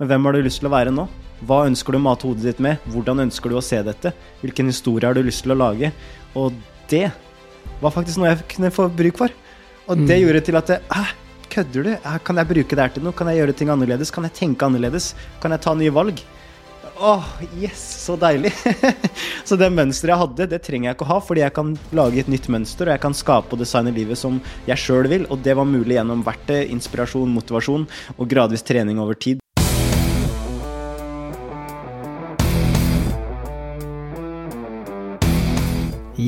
Men 0.00 0.08
hvem 0.08 0.24
har 0.24 0.32
du 0.32 0.46
lyst 0.46 0.62
til 0.62 0.70
å 0.70 0.72
være 0.72 0.92
nå? 0.96 1.02
Hva 1.44 1.66
ønsker 1.68 1.92
du 1.92 1.98
å 1.98 2.02
mate 2.02 2.24
hodet 2.24 2.46
ditt 2.46 2.60
med? 2.64 2.80
Hvordan 2.88 3.20
ønsker 3.26 3.52
du 3.52 3.58
å 3.58 3.64
se 3.64 3.76
dette? 3.84 4.14
Hvilken 4.40 4.70
historie 4.72 5.04
har 5.04 5.16
du 5.16 5.20
lyst 5.26 5.44
til 5.44 5.52
å 5.52 5.58
lage? 5.60 5.90
Og 6.40 6.56
det 6.88 7.10
var 7.82 7.92
faktisk 7.92 8.20
noe 8.20 8.30
jeg 8.30 8.46
kunne 8.54 8.72
få 8.72 8.86
bruk 8.96 9.20
for. 9.20 9.34
Og 9.92 10.06
det 10.08 10.22
gjorde 10.22 10.40
til 10.46 10.56
at 10.56 10.72
Hæ, 10.88 11.02
kødder 11.52 11.84
du? 11.84 11.90
Kan 12.24 12.40
jeg 12.40 12.48
bruke 12.48 12.78
det 12.78 12.86
her 12.86 12.94
til 12.94 13.04
noe? 13.04 13.16
Kan 13.16 13.28
jeg 13.28 13.42
gjøre 13.42 13.56
ting 13.58 13.72
annerledes? 13.74 14.12
Kan 14.14 14.24
jeg 14.24 14.36
tenke 14.38 14.70
annerledes? 14.70 15.10
Kan 15.42 15.52
jeg 15.52 15.64
ta 15.66 15.74
nye 15.76 15.92
valg? 15.92 16.22
Åh, 17.00 17.28
yes, 17.60 17.84
så 18.06 18.16
deilig. 18.20 18.54
så 19.48 19.56
det 19.60 19.68
mønsteret 19.72 20.14
jeg 20.14 20.20
hadde, 20.22 20.48
det 20.52 20.62
trenger 20.64 20.90
jeg 20.90 20.96
ikke 20.96 21.06
å 21.08 21.10
ha, 21.14 21.18
fordi 21.24 21.44
jeg 21.44 21.56
kan 21.56 21.74
lage 21.96 22.20
et 22.24 22.28
nytt 22.28 22.48
mønster, 22.52 22.88
og 22.88 22.96
jeg 22.96 23.04
kan 23.04 23.16
skape 23.16 23.56
og 23.56 23.60
designe 23.62 23.92
livet 23.96 24.20
som 24.20 24.36
jeg 24.68 24.80
sjøl 24.80 25.08
vil, 25.12 25.28
og 25.32 25.40
det 25.44 25.56
var 25.56 25.68
mulig 25.68 25.96
gjennom 25.96 26.24
verktøy, 26.24 26.66
inspirasjon, 26.76 27.32
motivasjon 27.40 27.88
og 28.18 28.28
gradvis 28.28 28.68
trening 28.68 29.00
over 29.00 29.16
tid. 29.16 29.39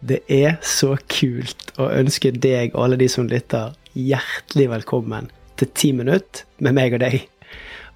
Det 0.00 0.22
er 0.32 0.56
så 0.64 0.94
kult 1.12 1.74
å 1.76 1.90
ønske 1.92 2.32
deg 2.32 2.72
og 2.72 2.86
alle 2.86 2.96
de 3.02 3.08
som 3.12 3.26
lytter, 3.28 3.74
hjertelig 3.92 4.70
velkommen 4.72 5.28
til 5.60 5.68
Ti 5.76 5.90
minutt 5.92 6.44
med 6.64 6.76
meg 6.78 6.96
og 6.96 7.02
deg. 7.02 7.26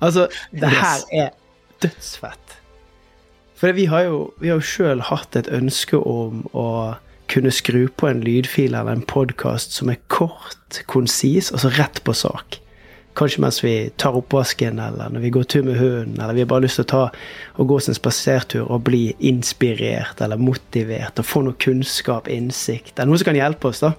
Altså, 0.05 0.27
det 0.53 0.69
her 0.69 1.07
er 1.17 1.31
dødsfett. 1.81 2.59
For 3.57 3.73
vi 3.73 3.87
har 3.89 4.05
jo, 4.05 4.19
vi 4.43 4.51
har 4.53 4.61
jo 4.61 4.69
sjøl 4.69 5.01
hatt 5.09 5.39
et 5.39 5.49
ønske 5.49 5.97
om 5.97 6.43
å 6.53 6.69
kunne 7.33 7.53
skru 7.55 7.87
på 7.89 8.11
en 8.11 8.21
lydfil 8.27 8.75
eller 8.75 8.99
en 8.99 9.07
podkast 9.09 9.73
som 9.73 9.89
er 9.89 10.03
kort, 10.13 10.83
konsis, 10.91 11.49
altså 11.55 11.73
rett 11.79 12.03
på 12.05 12.13
sak. 12.13 12.59
Kanskje 13.15 13.43
mens 13.45 13.61
vi 13.63 13.91
tar 13.97 14.17
oppvasken, 14.19 14.81
eller 14.83 15.13
når 15.15 15.23
vi 15.23 15.31
går 15.31 15.45
tur 15.47 15.63
med 15.63 15.79
hunden, 15.79 16.17
eller 16.19 16.35
vi 16.35 16.43
har 16.43 16.51
bare 16.51 16.65
lyst 16.65 16.81
til 16.81 16.87
å 16.87 16.91
ta 16.91 17.03
og 17.63 17.69
gå 17.71 17.77
en 17.79 17.97
spasertur 17.99 18.65
og 18.65 18.83
bli 18.89 19.05
inspirert 19.23 20.23
eller 20.25 20.41
motivert 20.41 21.23
og 21.23 21.29
få 21.29 21.45
noe 21.47 21.59
kunnskap, 21.63 22.27
innsikt, 22.27 22.97
eller 22.97 23.13
noe 23.13 23.23
som 23.23 23.31
kan 23.31 23.39
hjelpe 23.39 23.71
oss, 23.71 23.85
da. 23.85 23.93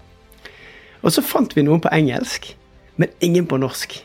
Og 1.06 1.16
så 1.16 1.24
fant 1.24 1.56
vi 1.56 1.64
noen 1.64 1.84
på 1.84 1.94
engelsk, 1.96 2.52
men 3.00 3.14
ingen 3.24 3.48
på 3.48 3.62
norsk. 3.62 3.96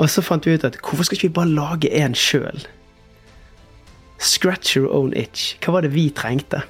Og 0.00 0.08
så 0.10 0.24
fant 0.24 0.46
vi 0.46 0.56
ut 0.56 0.64
at 0.66 0.80
hvorfor 0.80 1.06
skal 1.06 1.18
ikke 1.18 1.28
vi 1.28 1.36
bare 1.42 1.54
lage 1.54 1.92
en 1.92 2.16
sjøl? 2.16 2.64
Scratch 4.18 4.78
your 4.78 4.88
own 4.94 5.12
itch. 5.12 5.58
Hva 5.60 5.76
var 5.76 5.84
det 5.84 5.92
vi 5.92 6.08
trengte? 6.14 6.62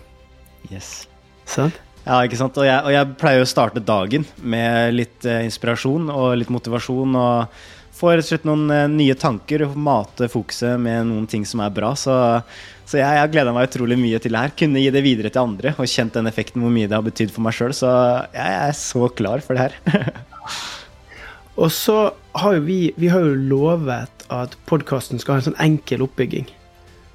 Yes. 0.72 1.04
Sant? 1.46 1.78
Ja, 2.05 2.19
ikke 2.20 2.36
sant. 2.36 2.58
Og 2.60 2.66
jeg, 2.69 2.80
og 2.84 2.92
jeg 2.92 3.16
pleier 3.20 3.42
å 3.44 3.48
starte 3.48 3.80
dagen 3.80 4.27
med 4.44 4.92
litt 4.98 5.24
eh, 5.28 5.44
inspirasjon 5.47 6.10
og 6.12 6.34
litt 6.36 6.52
motivasjon. 6.52 7.16
Og 7.16 7.94
få 7.94 8.12
rett 8.12 8.27
og 8.27 8.28
slett 8.28 8.47
noen 8.48 8.69
eh, 8.74 8.84
nye 8.92 9.16
tanker 9.16 9.64
og 9.64 9.78
mate 9.80 10.28
fokuset 10.28 10.77
med 10.80 11.08
noen 11.08 11.28
ting 11.30 11.47
som 11.48 11.62
er 11.64 11.72
bra. 11.72 11.94
Så, 11.97 12.12
så 12.84 13.00
jeg 13.00 13.20
har 13.22 13.32
gleda 13.32 13.55
meg 13.56 13.70
utrolig 13.70 13.97
mye 14.00 14.20
til 14.20 14.36
det 14.36 14.44
her. 14.44 14.55
Kunne 14.60 14.84
gi 14.84 14.92
det 14.92 15.05
videre 15.06 15.32
til 15.32 15.47
andre 15.47 15.72
og 15.78 15.88
kjent 15.88 16.19
den 16.19 16.28
effekten 16.28 16.64
hvor 16.64 16.75
mye 16.75 16.91
det 16.91 16.98
har 16.98 17.06
betydd 17.06 17.32
for 17.32 17.47
meg 17.47 17.56
sjøl. 17.56 17.72
Så 17.77 17.88
jeg 18.36 18.59
er 18.60 18.76
så 18.76 19.09
klar 19.16 19.44
for 19.47 19.56
det 19.56 19.71
her. 19.71 20.12
Og 21.54 21.71
så 21.71 22.10
har 22.34 22.56
jo 22.56 22.65
vi, 22.66 22.78
vi 22.98 23.09
har 23.12 23.22
jo 23.22 23.36
lovet 23.38 24.25
at 24.34 24.56
podkasten 24.66 25.21
skal 25.22 25.36
ha 25.36 25.41
en 25.41 25.48
sånn 25.48 25.60
enkel 25.62 26.03
oppbygging. 26.03 26.48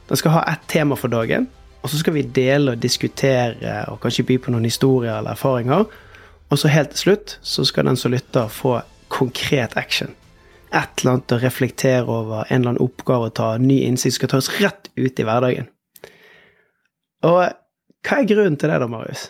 Den 0.09 0.17
skal 0.17 0.37
ha 0.37 0.43
ett 0.49 0.63
tema 0.71 0.95
for 0.97 1.11
dagen, 1.11 1.49
og 1.81 1.89
så 1.89 1.99
skal 2.01 2.15
vi 2.15 2.27
dele 2.35 2.73
og 2.73 2.83
diskutere 2.83 3.83
og 3.87 4.01
kanskje 4.03 4.25
by 4.27 4.37
på 4.43 4.53
noen 4.53 4.67
historier 4.67 5.15
eller 5.15 5.37
erfaringer. 5.37 5.85
Og 6.49 6.59
så 6.59 6.71
helt 6.73 6.91
til 6.95 7.05
slutt 7.05 7.37
så 7.45 7.65
skal 7.67 7.87
den 7.87 7.99
som 7.99 8.11
lytter, 8.11 8.49
få 8.51 8.79
konkret 9.13 9.77
action. 9.79 10.11
Et 10.69 11.01
eller 11.01 11.15
annet 11.15 11.33
å 11.33 11.41
reflektere 11.41 12.05
over, 12.05 12.43
en 12.49 12.61
eller 12.61 12.75
annen 12.75 12.83
oppgave 12.83 13.29
å 13.29 13.33
ta, 13.33 13.53
ny 13.57 13.79
innsikt 13.87 14.19
skal 14.19 14.31
ta 14.33 14.41
oss 14.41 14.51
rett 14.59 14.91
ut 14.99 15.19
i 15.19 15.25
hverdagen. 15.25 15.69
Og 17.25 17.39
hva 18.05 18.19
er 18.19 18.29
grunnen 18.29 18.57
til 18.59 18.71
det, 18.71 18.79
da, 18.81 18.87
Marius? 18.89 19.29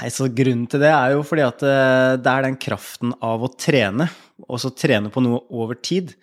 Nei, 0.00 0.10
så 0.12 0.28
Grunnen 0.32 0.66
til 0.70 0.82
det 0.82 0.92
er 0.92 1.14
jo 1.14 1.22
fordi 1.26 1.44
at 1.46 1.62
eh, 1.66 2.16
det 2.20 2.32
er 2.32 2.46
den 2.46 2.58
kraften 2.60 3.14
av 3.24 3.44
å 3.44 3.52
trene, 3.52 4.08
og 4.46 4.60
så 4.62 4.72
trene 4.72 5.12
på 5.12 5.22
noe 5.24 5.42
over 5.52 5.78
tid. 5.78 6.14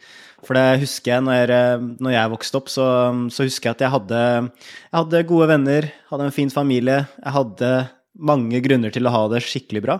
For 0.43 0.57
det 0.57 0.83
husker 0.83 1.15
jeg 1.15 1.23
når, 1.23 1.53
jeg, 1.53 1.81
når 2.03 2.15
jeg 2.17 2.31
vokste 2.33 2.59
opp, 2.59 2.71
så, 2.71 2.85
så, 3.31 3.45
husker 3.47 3.69
jeg 3.69 3.77
at 3.77 3.83
jeg 3.85 3.93
hadde, 3.93 4.21
jeg 4.59 4.97
hadde 4.97 5.25
gode 5.29 5.49
venner, 5.53 5.89
hadde 6.09 6.27
en 6.27 6.35
fin 6.35 6.51
familie. 6.51 7.03
Jeg 7.21 7.35
hadde 7.37 7.73
mange 8.13 8.59
grunner 8.63 8.93
til 8.93 9.07
å 9.07 9.13
ha 9.13 9.23
det 9.31 9.43
skikkelig 9.45 9.83
bra. 9.85 9.97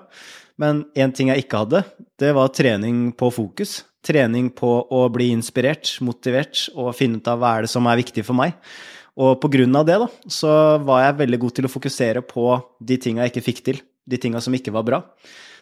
Men 0.62 0.84
én 1.00 1.14
ting 1.16 1.32
jeg 1.32 1.46
ikke 1.46 1.64
hadde, 1.64 1.84
det 2.22 2.34
var 2.36 2.52
trening 2.54 3.08
på 3.18 3.32
fokus. 3.34 3.82
Trening 4.04 4.52
på 4.54 4.76
å 4.92 5.06
bli 5.14 5.30
inspirert, 5.34 5.96
motivert 6.04 6.68
og 6.76 6.92
finne 6.98 7.22
ut 7.22 7.30
av 7.32 7.40
hva 7.40 7.56
er 7.56 7.66
det 7.66 7.72
som 7.72 7.88
er 7.88 8.02
viktig 8.04 8.26
for 8.28 8.38
meg. 8.38 8.58
Og 9.22 9.38
på 9.42 9.50
grunn 9.54 9.76
av 9.78 9.86
det, 9.86 10.00
da, 10.02 10.08
så 10.32 10.52
var 10.86 11.04
jeg 11.04 11.20
veldig 11.22 11.40
god 11.44 11.56
til 11.58 11.68
å 11.68 11.72
fokusere 11.72 12.24
på 12.26 12.48
de 12.82 12.98
tinga 13.02 13.26
jeg 13.26 13.34
ikke 13.34 13.48
fikk 13.50 13.66
til. 13.68 13.82
De 14.10 14.20
tinga 14.20 14.42
som 14.44 14.56
ikke 14.58 14.74
var 14.74 14.86
bra. 14.88 15.02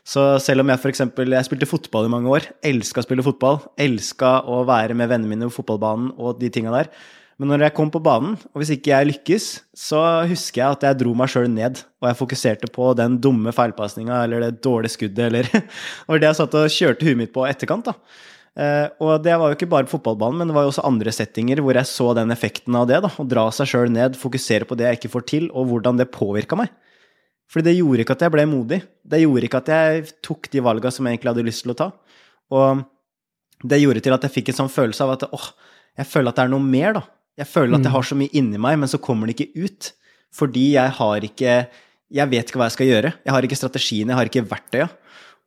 Så 0.07 0.23
selv 0.41 0.63
om 0.63 0.71
jeg 0.71 0.81
f.eks. 0.81 1.03
Jeg 1.19 1.47
spilte 1.47 1.69
fotball 1.69 2.07
i 2.07 2.13
mange 2.13 2.31
år, 2.31 2.47
elska 2.65 3.03
å 3.03 3.05
spille 3.05 3.25
fotball, 3.25 3.59
elska 3.81 4.39
å 4.49 4.63
være 4.69 4.95
med 4.97 5.11
vennene 5.11 5.29
mine 5.29 5.49
på 5.49 5.59
fotballbanen 5.59 6.15
og 6.17 6.39
de 6.41 6.49
tinga 6.53 6.73
der. 6.73 6.89
Men 7.41 7.49
når 7.49 7.63
jeg 7.65 7.73
kom 7.73 7.89
på 7.89 8.01
banen, 8.05 8.35
og 8.53 8.61
hvis 8.61 8.73
ikke 8.75 8.91
jeg 8.91 9.07
lykkes, 9.09 9.45
så 9.77 9.99
husker 10.29 10.61
jeg 10.61 10.75
at 10.75 10.83
jeg 10.85 10.97
dro 10.99 11.13
meg 11.17 11.31
sjøl 11.33 11.47
ned. 11.49 11.79
Og 12.01 12.09
jeg 12.09 12.19
fokuserte 12.19 12.69
på 12.73 12.91
den 12.97 13.15
dumme 13.21 13.53
feilpasninga 13.55 14.19
eller 14.27 14.45
det 14.45 14.59
dårlige 14.61 14.93
skuddet 14.93 15.23
eller 15.27 15.49
Det 15.53 15.63
var 16.11 16.21
det 16.21 16.29
jeg 16.29 16.37
satt 16.37 16.57
og 16.59 16.75
kjørte 16.75 17.07
huet 17.07 17.17
mitt 17.17 17.33
på 17.33 17.47
etterkant, 17.49 17.89
da. 17.89 17.95
Uh, 18.51 18.91
og 18.99 19.21
det 19.23 19.31
var 19.39 19.47
jo 19.47 19.55
ikke 19.55 19.69
bare 19.71 19.87
fotballbanen, 19.87 20.41
men 20.41 20.49
det 20.49 20.55
var 20.57 20.65
jo 20.65 20.73
også 20.73 20.83
andre 20.83 21.11
settinger 21.15 21.61
hvor 21.63 21.77
jeg 21.79 21.87
så 21.87 22.09
den 22.17 22.33
effekten 22.35 22.75
av 22.75 22.89
det. 22.89 22.99
da, 23.05 23.11
Å 23.11 23.27
dra 23.27 23.45
seg 23.55 23.69
sjøl 23.71 23.91
ned, 23.93 24.19
fokusere 24.19 24.67
på 24.67 24.75
det 24.79 24.89
jeg 24.89 24.99
ikke 24.99 25.13
får 25.13 25.27
til, 25.31 25.45
og 25.55 25.69
hvordan 25.71 26.01
det 26.01 26.11
påvirka 26.11 26.59
meg. 26.59 26.73
Fordi 27.51 27.67
det 27.67 27.77
gjorde 27.77 28.03
ikke 28.05 28.15
at 28.15 28.25
jeg 28.25 28.33
ble 28.33 28.47
modig. 28.47 28.79
Det 29.03 29.19
gjorde 29.23 29.47
ikke 29.47 29.61
at 29.63 29.71
jeg 29.71 30.03
tok 30.23 30.51
de 30.51 30.63
valga 30.63 30.91
som 30.91 31.07
jeg 31.07 31.17
egentlig 31.17 31.31
hadde 31.33 31.47
lyst 31.47 31.65
til 31.65 31.73
å 31.73 31.79
ta. 31.79 31.87
Og 32.51 32.83
det 33.67 33.81
gjorde 33.81 34.03
til 34.03 34.15
at 34.15 34.27
jeg 34.27 34.35
fikk 34.37 34.51
en 34.51 34.59
sånn 34.63 34.71
følelse 34.71 35.05
av 35.05 35.15
at 35.17 35.25
åh, 35.35 35.49
jeg 35.99 36.07
føler 36.07 36.31
at 36.31 36.39
det 36.39 36.45
er 36.45 36.53
noe 36.53 36.63
mer, 36.63 36.95
da. 36.99 37.03
Jeg 37.39 37.47
føler 37.47 37.77
at 37.77 37.87
jeg 37.87 37.93
har 37.93 38.07
så 38.07 38.17
mye 38.19 38.35
inni 38.37 38.59
meg, 38.61 38.77
men 38.79 38.91
så 38.91 38.99
kommer 39.03 39.27
det 39.27 39.35
ikke 39.37 39.67
ut. 39.67 39.91
Fordi 40.35 40.73
jeg 40.77 40.97
har 40.99 41.27
ikke 41.27 41.55
Jeg 42.11 42.27
vet 42.27 42.49
ikke 42.49 42.59
hva 42.59 42.65
jeg 42.67 42.75
skal 42.75 42.89
gjøre. 42.89 43.09
Jeg 43.23 43.31
har 43.31 43.45
ikke 43.47 43.55
strategien, 43.55 44.09
jeg 44.11 44.17
har 44.17 44.27
ikke 44.27 44.43
verktøya. 44.43 44.89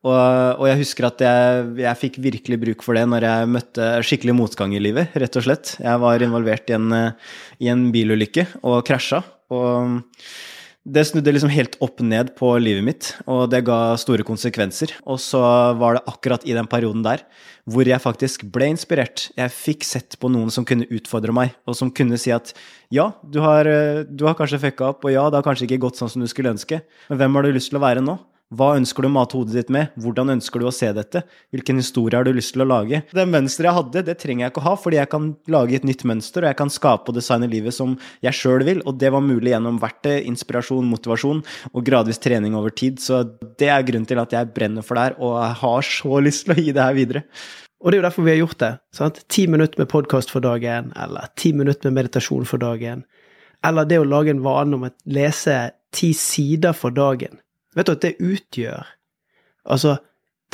Og, 0.05 0.61
og, 0.61 0.65
jeg 0.69 0.81
husker 0.83 1.07
at 1.07 1.21
jeg, 1.25 1.69
jeg, 1.81 1.99
fikk 2.03 2.17
virkelig 2.21 2.59
bruk 2.61 2.83
for 2.85 2.97
det 2.97 3.07
når 3.09 3.25
jeg 3.25 3.51
møtte 3.55 3.91
skikkelig 4.05 4.35
motgang 4.37 4.75
i 4.77 4.81
livet, 4.83 5.15
rett 5.17 5.39
og 5.39 5.47
slett. 5.47 5.77
Jeg 5.81 6.01
var 6.03 6.21
involvert 6.21 6.69
i 6.69 6.75
en, 6.77 6.91
i 7.57 7.71
en 7.73 7.87
bilulykke 7.93 8.45
og 8.61 8.83
krasja. 8.85 9.23
Og 9.55 10.03
det 10.85 11.01
snudde 11.09 11.31
liksom 11.33 11.49
helt 11.49 11.79
opp 11.81 12.03
ned 12.05 12.35
på 12.37 12.51
livet 12.61 12.85
mitt, 12.85 13.07
og 13.25 13.47
det 13.49 13.63
ga 13.65 13.95
store 13.97 14.25
konsekvenser. 14.27 14.93
Og 15.09 15.17
så 15.23 15.41
var 15.81 15.97
det 15.97 16.05
akkurat 16.11 16.45
i 16.45 16.53
den 16.53 16.69
perioden 16.69 17.01
der 17.05 17.25
hvor 17.65 17.89
jeg 17.89 17.97
faktisk 17.97 18.43
ble 18.53 18.67
inspirert. 18.75 19.31
Jeg 19.33 19.49
fikk 19.49 19.87
sett 19.89 20.19
på 20.21 20.29
noen 20.29 20.53
som 20.53 20.67
kunne 20.69 20.85
utfordre 20.93 21.33
meg, 21.33 21.55
og 21.65 21.73
som 21.73 21.89
kunne 21.89 22.19
si 22.21 22.29
at 22.29 22.53
ja, 22.93 23.07
du 23.25 23.39
har, 23.41 23.65
du 24.05 24.27
har 24.29 24.37
kanskje 24.37 24.61
fucka 24.67 24.91
opp, 24.91 25.09
og 25.09 25.15
ja, 25.15 25.25
det 25.33 25.41
har 25.41 25.47
kanskje 25.47 25.65
ikke 25.65 25.81
gått 25.87 25.97
sånn 25.97 26.13
som 26.13 26.21
du 26.21 26.29
skulle 26.29 26.53
ønske, 26.53 26.83
men 27.09 27.23
hvem 27.23 27.39
har 27.39 27.47
du 27.47 27.55
lyst 27.57 27.73
til 27.73 27.81
å 27.81 27.85
være 27.87 28.05
nå? 28.05 28.19
Hva 28.53 28.75
ønsker 28.77 29.01
du 29.01 29.07
å 29.09 29.13
mate 29.15 29.33
hodet 29.33 29.55
ditt 29.57 29.71
med? 29.73 29.93
Hvordan 29.97 30.29
ønsker 30.35 30.61
du 30.61 30.67
å 30.69 30.73
se 30.75 30.91
dette? 30.93 31.23
Hvilken 31.49 31.79
historie 31.81 32.19
har 32.19 32.27
du 32.27 32.35
lyst 32.35 32.53
til 32.53 32.61
å 32.61 32.67
lage? 32.69 32.99
Det 33.09 33.23
mønsteret 33.25 33.71
jeg 33.71 33.77
hadde, 33.79 34.03
det 34.05 34.15
trenger 34.21 34.45
jeg 34.45 34.53
ikke 34.53 34.61
å 34.61 34.65
ha, 34.67 34.73
fordi 34.77 34.99
jeg 34.99 35.09
kan 35.09 35.31
lage 35.49 35.79
et 35.79 35.87
nytt 35.89 36.03
mønster, 36.05 36.45
og 36.45 36.51
jeg 36.51 36.59
kan 36.59 36.69
skape 36.69 37.09
og 37.09 37.17
designe 37.17 37.49
livet 37.49 37.73
som 37.73 37.95
jeg 38.21 38.37
sjøl 38.37 38.61
vil, 38.67 38.83
og 38.85 38.99
det 39.01 39.09
var 39.15 39.23
mulig 39.25 39.49
gjennom 39.49 39.79
verktøy, 39.81 40.19
inspirasjon, 40.29 40.85
motivasjon 40.91 41.41
og 41.71 41.85
gradvis 41.87 42.21
trening 42.21 42.53
over 42.59 42.69
tid. 42.69 43.01
Så 43.01 43.23
det 43.57 43.71
er 43.73 43.87
grunnen 43.87 44.05
til 44.05 44.21
at 44.21 44.35
jeg 44.37 44.51
brenner 44.53 44.85
for 44.85 44.99
det 44.99 45.07
her, 45.07 45.17
og 45.17 45.39
jeg 45.41 45.59
har 45.63 45.87
så 45.89 46.19
lyst 46.27 46.45
til 46.45 46.53
å 46.53 46.59
gi 46.61 46.75
det 46.77 46.85
her 46.85 46.99
videre. 46.99 47.23
Og 47.81 47.89
det 47.89 47.97
er 47.97 48.03
jo 48.03 48.07
derfor 48.07 48.27
vi 48.27 48.35
har 48.35 48.43
gjort 48.43 48.61
det. 48.61 48.73
sant? 48.93 49.23
Ti 49.25 49.47
minutter 49.49 49.81
med 49.81 49.89
podkast 49.89 50.33
for 50.33 50.45
dagen, 50.45 50.93
eller 51.01 51.33
ti 51.33 51.49
minutter 51.53 51.89
med 51.89 52.03
meditasjon 52.03 52.45
for 52.45 52.61
dagen. 52.61 53.07
Eller 53.65 53.89
det 53.89 53.97
å 54.03 54.05
lage 54.05 54.29
en 54.29 54.45
vane 54.45 54.77
om 54.77 54.85
å 54.85 54.93
lese 55.09 55.57
ti 55.95 56.13
sider 56.13 56.77
for 56.77 56.93
dagen. 56.93 57.41
Vet 57.75 57.87
du 57.87 57.95
at 57.95 58.03
det 58.05 58.15
utgjør 58.23 58.87
altså 59.65 59.97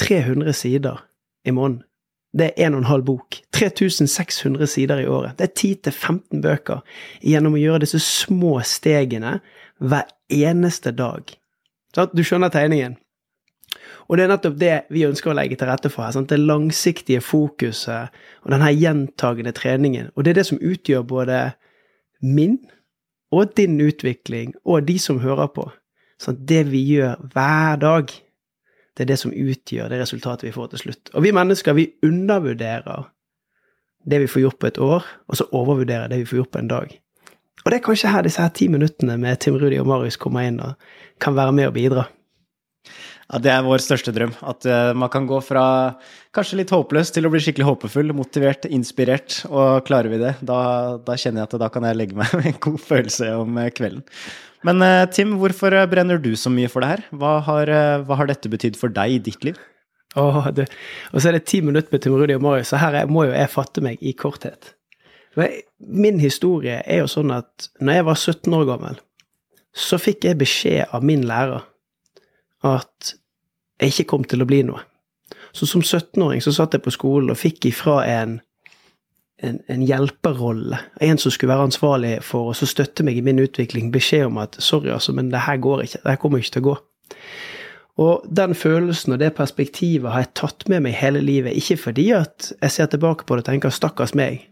300 0.02 0.54
sider 0.58 1.06
i 1.46 1.54
måneden? 1.54 1.84
det 2.34 2.46
er 2.46 2.68
en 2.68 2.78
og 2.78 2.82
en 2.82 2.90
halv 2.90 3.06
bok. 3.06 3.42
3600 3.54 4.68
sider 4.68 5.00
i 5.00 5.08
året. 5.08 5.38
Det 5.40 5.50
er 5.50 5.92
10-15 5.92 6.42
bøker 6.42 6.82
gjennom 7.22 7.58
å 7.58 7.62
gjøre 7.62 7.84
disse 7.84 8.00
små 8.04 8.60
stegene 8.66 9.40
hver 9.80 10.08
eneste 10.32 10.94
dag. 10.96 11.34
Du 12.16 12.24
skjønner 12.24 12.54
tegningen? 12.54 12.96
Og 14.08 14.18
det 14.18 14.26
er 14.26 14.32
nettopp 14.32 14.58
det 14.60 14.76
vi 14.92 15.06
ønsker 15.08 15.32
å 15.32 15.36
legge 15.36 15.58
til 15.60 15.70
rette 15.70 15.92
for 15.92 16.04
her. 16.04 16.16
Det 16.28 16.40
langsiktige 16.40 17.24
fokuset 17.24 18.12
og 18.44 18.54
denne 18.56 18.72
gjentagende 18.74 19.54
treningen. 19.56 20.10
Og 20.16 20.24
det 20.24 20.34
er 20.34 20.42
det 20.42 20.48
som 20.50 20.60
utgjør 20.60 21.06
både 21.08 21.44
min 22.24 22.58
og 23.32 23.54
din 23.56 23.80
utvikling 23.84 24.56
og 24.64 24.88
de 24.88 24.98
som 25.00 25.22
hører 25.24 25.52
på. 25.56 25.68
Sant? 26.22 26.44
Det 26.48 26.64
vi 26.70 26.84
gjør 26.86 27.22
hver 27.34 27.80
dag, 27.82 28.14
det 28.98 29.06
er 29.06 29.10
det 29.10 29.20
som 29.22 29.34
utgjør 29.34 29.90
det 29.90 30.02
resultatet 30.04 30.50
vi 30.50 30.56
får 30.56 30.74
til 30.74 30.86
slutt. 30.86 31.12
Og 31.16 31.26
vi 31.26 31.34
mennesker, 31.36 31.78
vi 31.78 31.92
undervurderer 32.06 33.08
det 34.06 34.20
vi 34.24 34.30
får 34.30 34.46
gjort 34.46 34.60
på 34.60 34.70
et 34.72 34.82
år, 34.82 35.06
og 35.28 35.38
så 35.38 35.48
overvurderer 35.52 36.10
det 36.12 36.22
vi 36.22 36.28
får 36.30 36.42
gjort 36.42 36.54
på 36.56 36.62
en 36.62 36.72
dag. 36.72 36.94
Og 37.62 37.72
det 37.72 37.78
er 37.78 37.86
kanskje 37.86 38.10
her 38.10 38.26
disse 38.26 38.42
her 38.42 38.54
ti 38.58 38.68
minuttene 38.68 39.18
med 39.22 39.38
Tim 39.42 39.58
Rudi 39.62 39.78
og 39.80 39.88
Marius 39.90 40.18
kommer 40.18 40.48
inn 40.48 40.58
og 40.64 40.74
kan 41.22 41.36
være 41.38 41.54
med 41.54 41.70
og 41.70 41.76
bidra. 41.78 42.08
Ja, 43.32 43.40
Det 43.40 43.52
er 43.54 43.64
vår 43.64 43.80
største 43.80 44.12
drøm. 44.12 44.34
At 44.44 44.68
uh, 44.68 44.92
man 44.98 45.12
kan 45.12 45.28
gå 45.30 45.40
fra 45.46 45.64
kanskje 46.36 46.60
litt 46.60 46.74
håpløs 46.76 47.14
til 47.16 47.28
å 47.28 47.32
bli 47.32 47.40
skikkelig 47.44 47.70
håpefull, 47.70 48.12
motivert, 48.16 48.68
inspirert. 48.68 49.42
Og 49.48 49.86
klarer 49.88 50.12
vi 50.12 50.20
det, 50.20 50.36
da, 50.44 51.00
da 51.00 51.16
kjenner 51.16 51.44
jeg 51.44 51.52
at 51.52 51.60
da 51.64 51.72
kan 51.72 51.88
jeg 51.88 52.00
legge 52.00 52.20
meg 52.20 52.34
med 52.40 52.52
en 52.52 52.62
god 52.68 52.80
følelse 52.84 53.32
om 53.40 53.60
kvelden. 53.78 54.04
Men 54.68 54.84
uh, 54.84 55.08
Tim, 55.10 55.38
hvorfor 55.42 55.74
eh, 55.74 55.88
brenner 55.90 56.20
du 56.22 56.36
så 56.38 56.52
mye 56.54 56.70
for 56.70 56.84
det 56.84 56.92
her? 56.92 57.06
Hva 57.18 57.38
har, 57.48 57.72
hva 58.06 58.20
har 58.20 58.30
dette 58.30 58.52
betydd 58.52 58.78
for 58.78 58.94
deg 58.94 59.16
i 59.16 59.24
ditt 59.32 59.48
liv? 59.48 59.58
Oh, 60.20 60.44
du. 60.52 60.66
og 61.16 61.22
så 61.22 61.30
er 61.30 61.38
det 61.38 61.46
ti 61.48 61.62
minutter 61.64 61.88
med 61.94 62.02
Tim 62.04 62.18
Rudi 62.20 62.36
og 62.36 62.44
Marius, 62.44 62.74
så 62.74 62.82
her 62.82 62.98
må 63.08 63.30
jo 63.30 63.32
jeg 63.32 63.48
fatte 63.48 63.80
meg 63.84 64.02
i 64.04 64.12
korthet. 64.12 64.74
Min 65.80 66.20
historie 66.20 66.82
er 66.84 67.00
jo 67.00 67.08
sånn 67.08 67.32
at 67.32 67.70
når 67.80 67.96
jeg 67.96 68.08
var 68.10 68.20
17 68.20 68.58
år 68.58 68.66
gammel, 68.68 69.00
så 69.72 69.96
fikk 70.02 70.28
jeg 70.28 70.42
beskjed 70.42 70.92
av 70.92 71.06
min 71.08 71.24
lærer 71.24 71.64
at 72.68 73.14
jeg 73.82 73.94
ikke 73.94 74.10
kom 74.14 74.24
til 74.24 74.44
å 74.44 74.48
bli 74.50 74.62
noe. 74.68 74.86
Så 75.52 75.68
som 75.68 75.82
17-åring 75.82 76.42
så 76.44 76.54
satt 76.56 76.78
jeg 76.78 76.84
på 76.86 76.94
skolen 76.94 77.34
og 77.34 77.40
fikk 77.40 77.68
ifra 77.72 78.02
en 78.08 78.40
en, 79.42 79.60
en 79.68 79.82
hjelperrolle, 79.82 80.78
en 81.02 81.18
som 81.18 81.34
skulle 81.34 81.50
være 81.50 81.70
ansvarlig 81.72 82.12
for 82.26 82.52
å 82.52 82.68
støtte 82.68 83.02
meg 83.06 83.18
i 83.18 83.24
min 83.26 83.42
utvikling, 83.42 83.92
beskjed 83.94 84.28
om 84.30 84.38
at 84.42 84.60
sorry, 84.62 84.92
altså, 84.94 85.16
men 85.18 85.32
det 85.34 85.46
her 85.48 85.58
går 85.62 85.86
ikke. 85.86 86.02
Det 86.04 86.14
her 86.14 86.20
kommer 86.22 86.42
ikke 86.42 86.54
til 86.54 86.62
å 86.62 86.68
gå. 86.68 86.76
Og 88.02 88.28
den 88.42 88.54
følelsen 88.58 89.16
og 89.16 89.20
det 89.22 89.34
perspektivet 89.38 90.14
har 90.14 90.24
jeg 90.24 90.34
tatt 90.38 90.68
med 90.72 90.86
meg 90.86 90.98
hele 91.00 91.24
livet, 91.26 91.58
ikke 91.58 91.80
fordi 91.88 92.08
at 92.18 92.52
jeg 92.54 92.76
ser 92.78 92.92
tilbake 92.94 93.26
på 93.26 93.36
det 93.36 93.46
og 93.46 93.50
tenker 93.50 93.74
'stakkars 93.74 94.16
meg', 94.16 94.48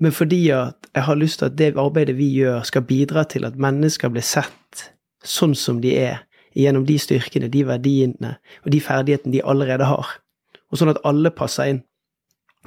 men 0.00 0.12
fordi 0.12 0.48
at 0.50 0.88
jeg 0.94 1.02
har 1.02 1.14
lyst 1.14 1.38
til 1.38 1.46
at 1.46 1.58
det 1.58 1.76
arbeidet 1.78 2.16
vi 2.18 2.32
gjør, 2.34 2.62
skal 2.62 2.82
bidra 2.82 3.24
til 3.24 3.44
at 3.44 3.58
mennesker 3.58 4.08
blir 4.08 4.24
sett 4.26 4.90
sånn 5.22 5.54
som 5.54 5.80
de 5.80 5.94
er, 5.96 6.24
gjennom 6.58 6.84
de 6.88 6.98
styrkene, 7.00 7.50
de 7.52 7.64
verdiene 7.66 8.36
og 8.64 8.72
de 8.74 8.80
ferdighetene 8.82 9.34
de 9.34 9.44
allerede 9.44 9.88
har, 9.88 10.16
og 10.70 10.80
sånn 10.80 10.92
at 10.92 11.02
alle 11.08 11.32
passer 11.34 11.72
inn. 11.72 11.82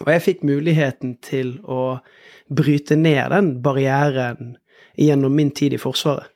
Og 0.04 0.12
jeg 0.12 0.24
fikk 0.26 0.46
muligheten 0.48 1.16
til 1.24 1.58
å 1.64 1.98
bryte 2.52 2.98
ned 3.00 3.32
den 3.32 3.52
barrieren 3.64 4.56
gjennom 5.00 5.36
min 5.36 5.54
tid 5.56 5.76
i 5.76 5.82
Forsvaret. 5.82 6.28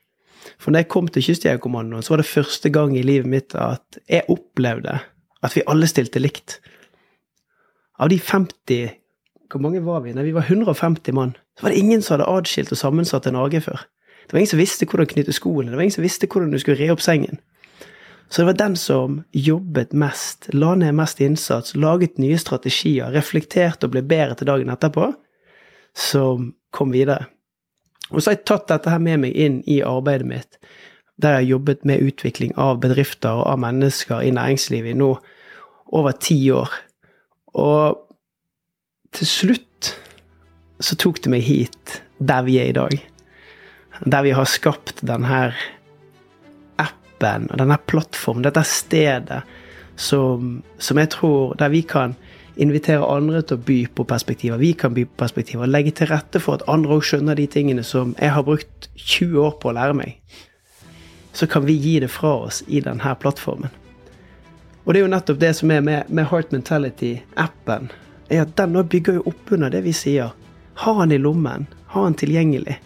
For 0.60 0.72
når 0.72 0.84
jeg 0.84 0.92
kom 0.92 1.07
til 1.12 1.24
Kystjegerkommandoen, 1.24 2.04
så 2.04 2.13
var 2.13 2.22
det 2.22 2.30
første 2.30 2.72
gang 2.74 2.96
i 2.98 3.04
livet 3.04 3.28
mitt 3.30 3.56
at 3.60 4.00
jeg 4.07 4.28
opplevde 4.31 4.95
at 5.44 5.56
vi 5.56 5.66
alle 5.72 5.88
stilte 5.88 6.22
likt. 6.22 6.60
Av 8.00 8.10
de 8.12 8.19
50 8.19 8.95
Hvor 9.50 9.62
mange 9.63 9.81
var 9.81 10.04
vi? 10.04 10.12
Nei, 10.13 10.28
vi 10.28 10.34
var 10.36 10.45
150 10.45 11.13
mann. 11.18 11.31
Så 11.57 11.66
var 11.66 11.74
det 11.74 11.80
ingen 11.81 12.04
som 12.06 12.16
hadde 12.16 12.30
adskilt 12.30 12.69
og 12.72 12.78
sammensatt 12.78 13.25
en 13.25 13.40
AG 13.42 13.56
før. 13.66 13.81
Det 14.30 14.36
var 14.36 14.44
ingen 14.44 14.52
som 14.52 14.62
visste 14.62 14.86
hvordan 14.86 15.10
knytte 15.10 15.34
skoene. 15.34 15.72
Det 15.72 15.78
var 15.80 15.81
ingen 15.88 15.96
som 15.96 16.06
visste 16.06 16.28
hvordan 16.30 16.52
du 16.54 16.60
skulle 16.62 16.78
re 16.78 16.92
opp 16.94 17.02
sengen. 17.02 17.40
Så 18.30 18.42
det 18.42 18.46
var 18.46 18.60
den 18.60 18.76
som 18.78 19.24
jobbet 19.34 19.96
mest, 19.98 20.52
la 20.54 20.76
ned 20.78 20.94
mest 20.94 21.18
innsats, 21.26 21.74
laget 21.74 22.22
nye 22.22 22.38
strategier, 22.38 23.10
reflekterte 23.10 23.90
og 23.90 23.96
ble 23.96 24.04
bedre 24.06 24.38
til 24.38 24.52
dagen 24.52 24.70
etterpå, 24.70 25.08
som 25.98 26.52
kom 26.70 26.94
videre. 26.94 27.26
Og 28.14 28.22
så 28.22 28.30
har 28.30 28.38
jeg 28.38 28.46
tatt 28.52 28.70
dette 28.70 28.94
her 28.94 29.02
med 29.02 29.24
meg 29.26 29.34
inn 29.34 29.64
i 29.66 29.81
arbeidet 29.81 30.30
mitt, 30.30 30.62
der 31.18 31.40
jeg 31.40 31.42
har 31.42 31.52
jobbet 31.56 31.90
med 31.90 32.06
utvikling 32.06 32.54
av 32.54 32.78
bedrifter 32.86 33.34
og 33.34 33.48
av 33.50 33.64
mennesker 33.66 34.22
i 34.22 34.34
næringslivet 34.38 34.94
i 34.94 35.00
nå 35.02 35.16
over 35.90 36.14
ti 36.22 36.38
år. 36.54 36.70
Og 37.58 37.98
til 39.18 39.34
slutt 39.34 39.96
så 40.80 40.96
tok 41.02 41.24
det 41.26 41.34
meg 41.34 41.50
hit, 41.50 42.02
der 42.22 42.46
vi 42.46 42.62
er 42.62 42.70
i 42.70 42.78
dag. 42.78 43.02
Der 44.06 44.24
vi 44.24 44.31
har 44.31 44.48
skapt 44.48 45.01
denne 45.04 45.54
appen 46.80 47.50
og 47.51 47.57
denne 47.60 47.78
plattformen, 47.90 48.46
dette 48.46 48.63
stedet 48.68 49.42
som, 50.00 50.62
som, 50.78 50.98
jeg 50.98 51.10
tror 51.12 51.56
Der 51.60 51.69
vi 51.69 51.81
kan 51.81 52.16
invitere 52.56 53.04
andre 53.04 53.42
til 53.42 53.57
å 53.57 53.63
by 53.63 53.80
på 53.96 54.04
perspektiver. 54.07 54.60
Vi 54.60 54.74
kan 54.74 54.94
by 54.96 55.06
på 55.07 55.19
perspektiver 55.19 55.63
og 55.63 55.72
legge 55.72 55.92
til 55.96 56.10
rette 56.12 56.40
for 56.44 56.60
at 56.60 56.66
andre 56.72 56.98
òg 56.98 57.06
skjønner 57.07 57.36
de 57.36 57.48
tingene 57.48 57.84
som 57.88 58.16
jeg 58.19 58.34
har 58.36 58.44
brukt 58.44 58.90
20 58.96 59.40
år 59.44 59.54
på 59.60 59.72
å 59.72 59.75
lære 59.75 59.96
meg. 59.96 60.18
Så 61.31 61.48
kan 61.48 61.63
vi 61.68 61.78
gi 61.80 62.00
det 62.04 62.12
fra 62.12 62.34
oss 62.48 62.63
i 62.68 62.81
denne 62.84 63.16
plattformen. 63.19 63.72
Og 64.84 64.94
det 64.94 65.00
er 65.00 65.06
jo 65.06 65.13
nettopp 65.13 65.40
det 65.40 65.54
som 65.56 65.72
er 65.72 65.84
med, 65.86 66.10
med 66.10 66.28
Heart 66.31 66.52
Mentality-appen. 66.52 67.92
er 68.30 68.42
at 68.42 68.56
Den 68.57 68.75
bygger 68.88 69.19
jo 69.19 69.28
opp 69.31 69.52
under 69.52 69.69
det 69.69 69.84
vi 69.84 69.94
sier. 69.94 70.31
Ha 70.84 70.94
den 71.00 71.12
i 71.12 71.18
lommen. 71.18 71.68
Ha 71.94 72.04
den 72.04 72.16
tilgjengelig. 72.16 72.80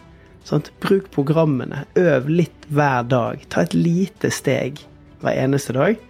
Sånn, 0.47 0.65
bruk 0.83 1.07
programmene. 1.13 1.85
Øv 1.99 2.27
litt 2.31 2.65
hver 2.73 3.05
dag. 3.07 3.43
Ta 3.51 3.63
et 3.63 3.75
lite 3.77 4.31
steg 4.33 4.81
hver 5.23 5.37
eneste 5.39 5.75
dag. 5.75 6.01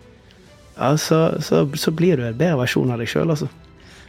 Ja, 0.74 0.96
så, 0.98 1.20
så, 1.46 1.68
så 1.78 1.94
blir 1.94 2.18
du 2.18 2.26
en 2.26 2.38
bedre 2.38 2.64
versjon 2.64 2.90
av 2.94 3.02
deg 3.02 3.12
sjøl, 3.12 3.30
altså. 3.30 3.50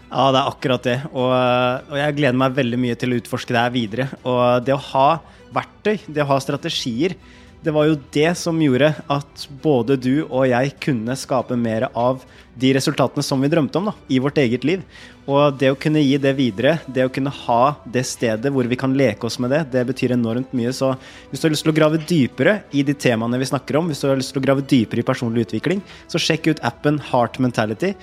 Ja, 0.09 0.29
det 0.33 0.41
er 0.41 0.49
akkurat 0.49 0.87
det. 0.87 0.99
Og, 1.13 1.31
og, 1.35 1.97
jeg 1.99 2.17
gleder 2.21 2.41
meg 2.41 2.57
veldig 2.57 2.81
mye 2.81 2.99
til 2.99 3.13
å 3.13 3.21
utforske 3.21 3.55
det 3.55 3.65
her 3.67 3.75
videre. 3.75 4.09
Og 4.23 4.65
det 4.65 4.77
å 4.77 4.85
ha 4.93 5.09
verktøy, 5.55 5.99
det 6.07 6.23
å 6.25 6.31
ha 6.33 6.39
strategier, 6.43 7.17
det 7.65 7.73
var 7.73 7.89
jo 7.89 7.99
det 8.13 8.31
som 8.37 8.59
gjorde 8.61 8.93
at 9.11 9.47
både 9.65 9.97
du 9.97 10.27
og 10.27 10.45
jeg 10.51 10.75
kunne 10.85 11.17
skape 11.17 11.57
mer 11.57 11.89
av 11.97 12.25
de 12.55 12.73
resultatene 12.77 13.25
som 13.25 13.41
vi 13.43 13.51
drømte 13.51 13.79
om 13.81 13.91
da, 13.91 13.95
i 14.09 14.21
vårt 14.23 14.39
eget 14.39 14.65
liv. 14.67 14.83
Og 15.25 15.57
det 15.59 15.71
å 15.73 15.79
kunne 15.81 16.03
gi 16.05 16.19
det 16.21 16.35
videre, 16.37 16.77
det 16.87 17.07
å 17.07 17.13
kunne 17.13 17.33
ha 17.33 17.63
det 17.89 18.05
stedet 18.07 18.53
hvor 18.53 18.69
vi 18.69 18.79
kan 18.79 18.95
leke 18.97 19.27
oss 19.27 19.39
med 19.41 19.55
det, 19.55 19.63
det 19.73 19.87
betyr 19.89 20.15
enormt 20.17 20.53
mye. 20.57 20.73
Så 20.77 20.93
hvis 21.31 21.41
du 21.41 21.49
har 21.49 21.55
lyst 21.55 21.65
til 21.65 21.73
å 21.73 21.77
grave 21.79 22.03
dypere 22.05 22.59
i 22.77 22.85
de 22.87 22.95
temaene 22.95 23.41
vi 23.41 23.49
snakker 23.49 23.81
om, 23.81 23.89
hvis 23.89 24.05
du 24.05 24.11
har 24.11 24.21
lyst 24.21 24.35
til 24.37 24.43
å 24.43 24.47
grave 24.47 24.67
dypere 24.69 25.01
i 25.01 25.09
personlig 25.09 25.49
utvikling, 25.49 25.83
så 26.13 26.21
sjekk 26.21 26.53
ut 26.53 26.63
appen 26.67 27.01
Heart 27.11 27.41
Mentality. 27.43 27.95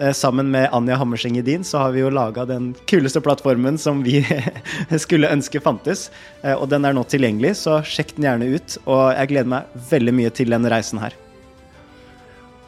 Eh, 0.00 0.12
sammen 0.16 0.50
med 0.50 0.70
Anja 0.72 0.96
Hammerseng 0.96 1.36
Edin 1.38 1.64
så 1.64 1.84
har 1.84 1.92
vi 1.92 2.00
jo 2.00 2.12
laga 2.14 2.46
den 2.48 2.72
kuleste 2.88 3.20
plattformen 3.20 3.78
som 3.78 4.00
vi 4.06 4.24
skulle 5.04 5.30
ønske 5.30 5.60
fantes. 5.60 6.08
Eh, 6.42 6.56
og 6.56 6.70
den 6.72 6.88
er 6.88 6.96
nå 6.96 7.04
tilgjengelig, 7.04 7.58
så 7.66 7.82
sjekk 7.84 8.16
den 8.16 8.30
gjerne 8.30 8.54
ut. 8.56 8.78
Og 8.86 9.10
jeg 9.12 9.34
gleder 9.34 9.56
meg 9.58 9.82
veldig 9.92 10.16
mye 10.22 10.32
til 10.32 10.56
denne 10.56 10.72
reisen 10.72 11.04
her. 11.04 11.18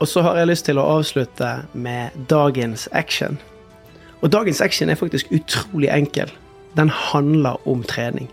Og 0.02 0.08
så 0.10 0.22
har 0.26 0.34
jeg 0.34 0.48
lyst 0.50 0.66
til 0.66 0.80
å 0.82 0.84
avslutte 0.96 1.48
med 1.78 2.14
dagens 2.26 2.88
action. 2.90 3.36
Og 4.18 4.32
dagens 4.34 4.58
action 4.64 4.90
er 4.90 4.98
faktisk 4.98 5.30
utrolig 5.30 5.92
enkel. 5.94 6.30
Den 6.74 6.90
handler 6.90 7.60
om 7.70 7.84
trening. 7.86 8.26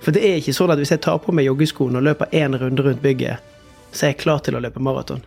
For 0.00 0.16
det 0.16 0.22
er 0.24 0.40
ikke 0.40 0.54
sånn 0.56 0.72
at 0.72 0.80
hvis 0.80 0.94
jeg 0.94 1.02
tar 1.04 1.20
på 1.20 1.34
meg 1.36 1.50
joggeskoene 1.50 2.00
og 2.00 2.08
løper 2.08 2.32
én 2.32 2.56
runde 2.56 2.86
rundt 2.86 3.04
bygget, 3.04 3.44
så 3.92 4.06
er 4.06 4.14
jeg 4.14 4.22
klar 4.24 4.40
til 4.40 4.56
å 4.56 4.64
løpe 4.64 4.80
maraton. 4.80 5.20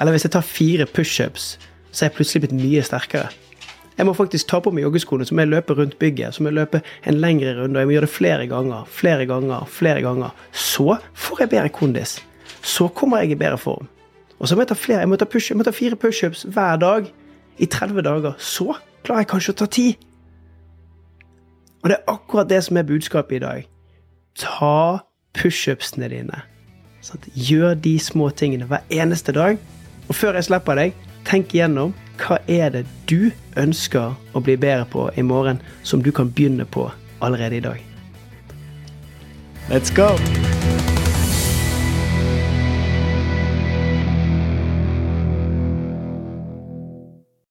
Eller 0.00 0.16
hvis 0.16 0.24
jeg 0.24 0.32
tar 0.32 0.48
fire 0.48 0.88
pushups, 0.88 1.54
så 1.92 2.06
er 2.06 2.08
jeg 2.08 2.16
plutselig 2.16 2.46
blitt 2.46 2.56
mye 2.56 2.88
sterkere. 2.88 3.28
Jeg 3.98 4.08
må 4.08 4.16
faktisk 4.16 4.48
ta 4.48 4.64
på 4.64 4.72
meg 4.72 4.86
joggeskoene, 4.86 5.28
så 5.28 5.36
må 5.36 5.44
jeg 5.44 5.52
løpe 5.52 5.76
rundt 5.76 6.00
bygget. 6.00 6.32
Så 6.32 6.40
må 6.40 6.54
jeg 6.54 6.62
løpe 6.62 6.80
en 7.04 7.20
lengre 7.20 7.58
runde, 7.60 7.76
og 7.76 7.84
jeg 7.84 7.90
må 7.90 7.98
gjøre 7.98 8.08
det 8.08 8.16
flere 8.16 8.48
ganger, 8.48 8.88
flere 8.88 9.28
ganger, 9.28 9.68
flere 9.68 10.04
ganger. 10.08 10.44
Så 10.56 10.94
får 11.12 11.44
jeg 11.44 11.52
bedre 11.52 11.80
kondis. 11.82 12.22
Så 12.64 12.88
kommer 12.96 13.20
jeg 13.20 13.36
i 13.36 13.44
bedre 13.44 13.60
form. 13.60 13.92
Og 14.42 14.48
så 14.48 14.56
må 14.56 14.64
jeg 14.64 14.72
ta 14.72 14.74
flere, 14.74 14.98
jeg 15.04 15.08
må 15.08 15.16
ta, 15.16 15.26
push, 15.30 15.52
jeg 15.52 15.58
må 15.58 15.64
ta 15.64 15.70
fire 15.70 15.96
pushups 15.96 16.42
hver 16.50 16.80
dag 16.82 17.06
i 17.62 17.66
30 17.66 18.02
dager. 18.02 18.32
Så 18.38 18.72
klarer 19.06 19.22
jeg 19.22 19.30
kanskje 19.30 19.54
å 19.54 19.58
ta 19.62 19.68
ti. 19.70 19.86
Og 21.82 21.90
det 21.90 21.98
er 21.98 22.10
akkurat 22.10 22.50
det 22.50 22.58
som 22.66 22.78
er 22.78 22.86
budskapet 22.86 23.38
i 23.38 23.42
dag. 23.42 23.68
Ta 24.38 25.02
pushupsene 25.38 26.10
dine. 26.10 26.42
Sånn, 27.02 27.22
gjør 27.34 27.78
de 27.86 27.96
små 28.02 28.30
tingene 28.34 28.66
hver 28.70 28.82
eneste 28.90 29.34
dag. 29.34 29.62
Og 30.08 30.18
før 30.18 30.38
jeg 30.38 30.50
slipper 30.50 30.78
deg, 30.78 30.98
tenk 31.26 31.54
igjennom 31.54 31.94
hva 32.22 32.38
er 32.50 32.74
det 32.74 32.84
du 33.10 33.30
ønsker 33.58 34.14
å 34.34 34.42
bli 34.42 34.58
bedre 34.58 34.86
på 34.90 35.06
i 35.18 35.26
morgen, 35.26 35.62
som 35.86 36.02
du 36.02 36.10
kan 36.14 36.30
begynne 36.34 36.66
på 36.66 36.88
allerede 37.22 37.58
i 37.58 37.64
dag. 37.64 37.78
Let's 39.70 39.94
go! 39.94 40.10